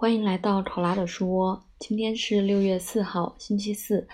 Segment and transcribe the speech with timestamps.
[0.00, 1.62] 欢迎来到考拉的书窝。
[1.78, 4.08] 今天是六月四号，星期四。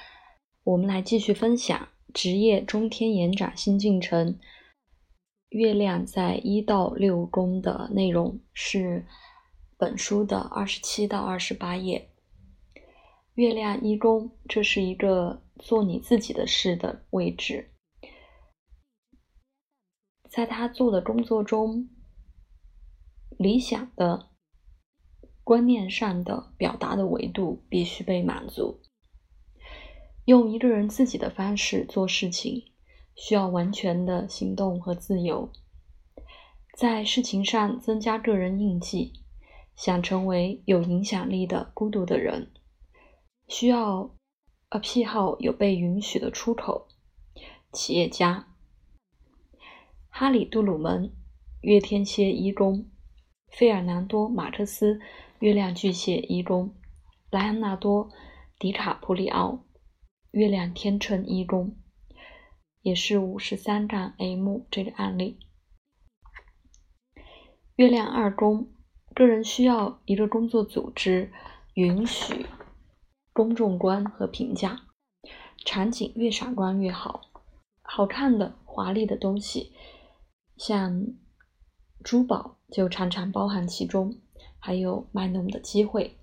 [0.65, 4.36] 我们来继续分享职业中天延展新进程。
[5.50, 9.07] 月亮在一到六宫的内容是
[9.79, 12.11] 本书的二十七到二十八页。
[13.34, 17.71] 月亮一宫，这是一个做你自己的事的位置，
[20.29, 21.89] 在他做的工作中，
[23.39, 24.30] 理想的。
[25.47, 28.80] 观念上的表达的维度必须被满足。
[30.25, 32.65] 用一个人自己的方式做事情，
[33.15, 35.48] 需要完全的行动和自由。
[36.77, 39.12] 在事情上增加个人印记，
[39.77, 42.51] 想成为有影响力的孤独的人，
[43.47, 44.17] 需要
[44.70, 46.89] 呃癖好有被允许的出口。
[47.73, 48.48] 企业家，
[50.09, 51.12] 哈里杜鲁门，
[51.61, 52.91] 月天蝎一宫，
[53.53, 55.01] 费尔南多马克思。
[55.41, 56.75] 月亮巨蟹一宫，
[57.31, 58.09] 莱昂纳多·
[58.59, 59.67] 迪卡普里奥，
[60.31, 61.77] 月亮天秤一宫，
[62.81, 65.39] 也是五十三杠 M 这个案例。
[67.75, 68.73] 月亮二宫，
[69.15, 71.31] 个人需要一个工作组织
[71.75, 72.47] 允许
[73.34, 74.87] 公众观和评价，
[75.67, 77.21] 场景越闪光越好，
[77.83, 79.75] 好看的、华丽的东西，
[80.56, 81.09] 像
[82.03, 84.19] 珠宝就常常包含其中。
[84.58, 86.16] 还有卖弄的机会。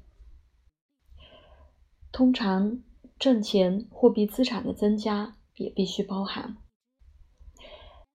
[2.12, 2.84] 通常
[3.18, 6.58] 挣钱、货币资产的增加也必须包含。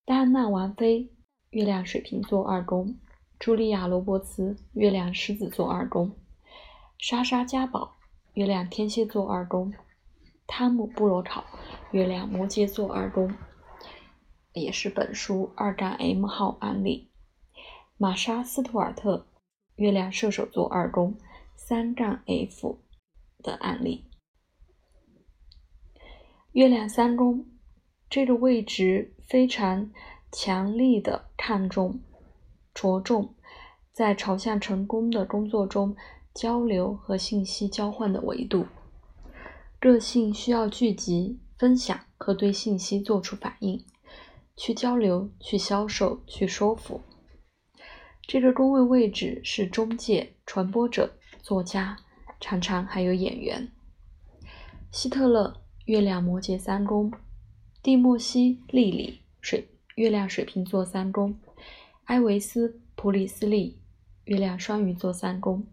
[0.05, 1.11] 戴安娜王妃，
[1.51, 2.95] 月亮水瓶座二宫；
[3.41, 6.13] 茱莉亚罗伯茨，月亮狮子座二宫；
[6.99, 7.97] 莎莎嘉宝，
[8.35, 9.73] 月亮天蝎座二宫；
[10.47, 11.45] 汤姆布罗考，
[11.91, 13.35] 月亮摩羯座二宫，
[14.53, 17.11] 也是本书二杠 M 号案例。
[17.97, 19.27] 玛莎斯图尔特。
[19.79, 21.17] 月亮射手座二宫
[21.55, 22.81] 三杠 F
[23.45, 24.05] 的案例，
[26.51, 27.47] 月亮三宫
[28.11, 29.93] 这个位置非常
[30.33, 32.01] 强力的看重、
[32.75, 33.37] 着重
[33.93, 35.95] 在朝向成功的工作中
[36.35, 38.67] 交流和信息交换的维度。
[39.79, 43.85] 个性需要聚集、分享和对信息做出反应，
[44.57, 47.01] 去交流、去销售、去说服。
[48.29, 51.97] 这个宫位位置是中介、传播者、作家，
[52.39, 53.67] 常常还有演员。
[54.93, 57.11] 希特勒月亮摩羯三宫，
[57.83, 61.41] 蒂莫西·利里水月亮水瓶座三宫，
[62.05, 63.81] 埃维斯·普里斯利
[64.27, 65.67] 月亮双鱼座三宫，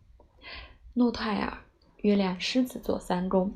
[0.93, 1.57] 诺泰尔
[2.03, 3.53] 月亮狮子座三宫，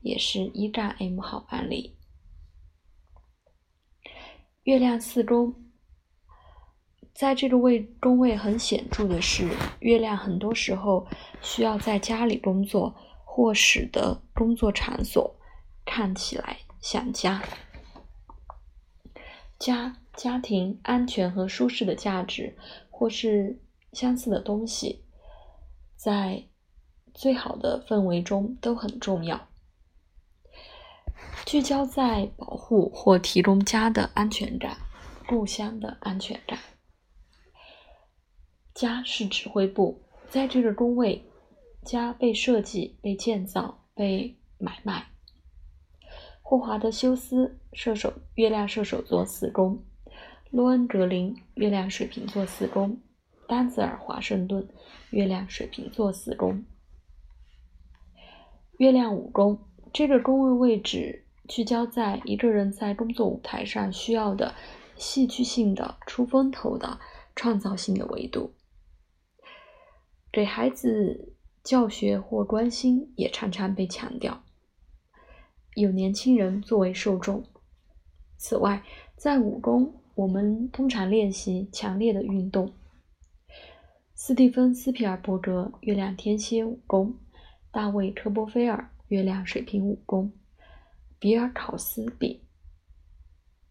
[0.00, 1.94] 也是一战 M 号案例。
[4.64, 5.54] 月亮四宫。
[7.22, 11.06] 在这个位宫位很显著的是，月亮很多时候
[11.40, 12.92] 需要在家里工作，
[13.24, 15.32] 或使得工作场所
[15.84, 17.40] 看起来像家。
[19.56, 22.56] 家、家庭、安全和舒适的价值，
[22.90, 23.62] 或是
[23.92, 25.04] 相似的东西，
[25.94, 26.42] 在
[27.14, 29.46] 最好的氛围中都很重要。
[31.46, 34.76] 聚焦在保护或提供家的安全感，
[35.28, 36.58] 故乡的安全感。
[38.74, 41.24] 家是指挥部，在这个宫位，
[41.84, 45.06] 家被设计、被建造、被买卖。
[46.40, 49.78] 霍华德·休斯，射手，月亮射手座四宫；
[50.50, 52.96] 洛恩·格林，月亮水瓶座四宫；
[53.46, 54.66] 丹泽尔·华盛顿，
[55.10, 56.64] 月亮水瓶座四宫。
[58.78, 59.58] 月亮五宫，
[59.92, 64.54] 这个宫位位置聚焦在一个人在工作舞台上需要的
[64.96, 66.98] 戏剧性的、出风头的、
[67.36, 68.52] 创造性的维度。
[70.32, 74.42] 给孩子教学或关心也常常被强调，
[75.74, 77.44] 有年轻人作为受众。
[78.38, 78.82] 此外，
[79.14, 82.72] 在武功，我们通常练习强烈的运动。
[84.14, 87.12] 斯蒂芬·斯皮尔伯格，月亮天蝎武功；
[87.70, 90.30] 大卫·科波菲尔，月亮水瓶武功；
[91.18, 92.42] 比尔·考斯比，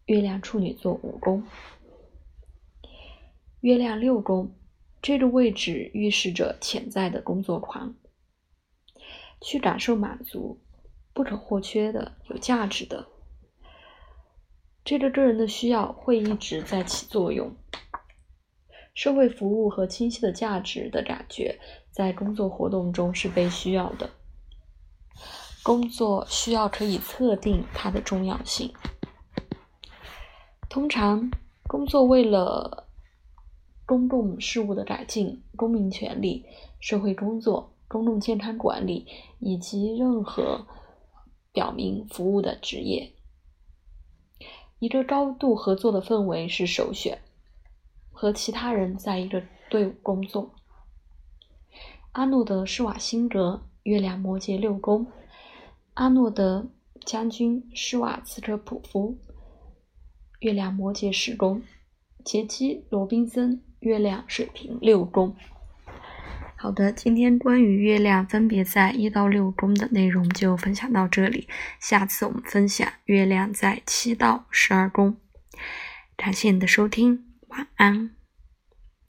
[0.06, 1.42] 月亮处女座武功；
[3.62, 4.54] 月亮六宫。
[5.02, 7.96] 这个位置预示着潜在的工作狂，
[9.40, 10.60] 去感受满足，
[11.12, 13.08] 不可或缺的、有价值的。
[14.84, 17.56] 这个个人的需要会一直在起作用。
[18.94, 21.58] 社会服务和清晰的价值的感觉
[21.90, 24.10] 在工作活动中是被需要的。
[25.64, 28.72] 工作需要可以测定它的重要性。
[30.68, 31.28] 通常，
[31.66, 32.86] 工作为了。
[33.92, 36.46] 公共事务的改进、公民权利、
[36.80, 39.06] 社会工作、公众健康管理
[39.38, 40.66] 以及任何
[41.52, 43.12] 表明服务的职业。
[44.78, 47.18] 一个高度合作的氛围是首选，
[48.10, 50.54] 和其他人在一个队伍工作。
[52.12, 55.04] 阿诺德·施瓦辛格，月亮摩羯六宫；
[55.92, 56.66] 阿诺德
[57.04, 59.18] 将军·施瓦茨科普夫，
[60.40, 61.60] 月亮摩羯十宫；
[62.24, 65.36] 杰基·罗宾森，月亮水平六宫。
[66.56, 71.48] 好的，今天关于月亮分别在一到六宫的内容就分享到这里。
[71.80, 75.16] 下次我们分享月亮在七到十二宫。
[76.16, 78.14] 感谢你的收听，晚安，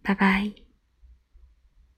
[0.01, 0.62] 拜拜。